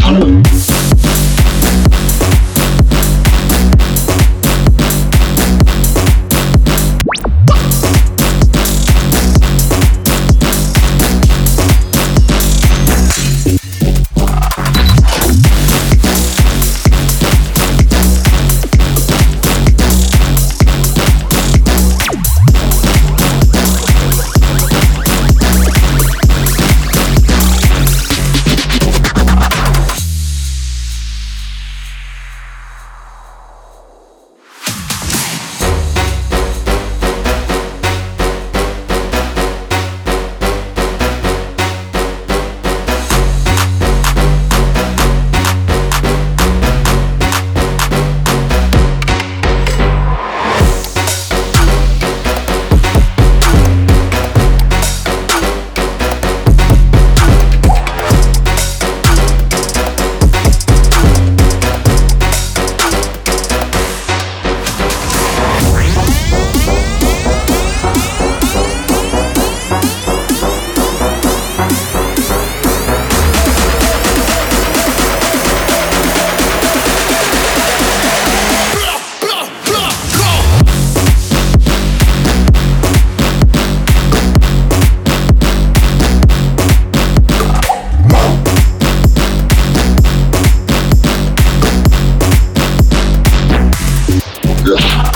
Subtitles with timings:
[0.00, 0.42] 頼む。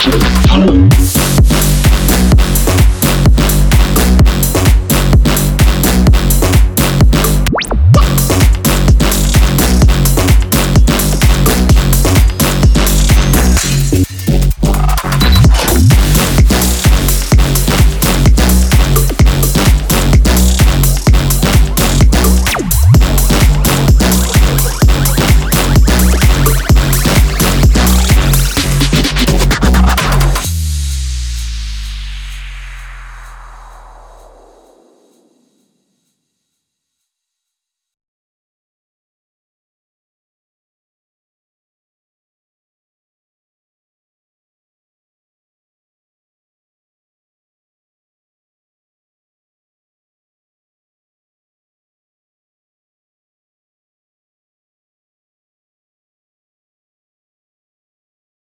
[0.07, 1.24] Hello.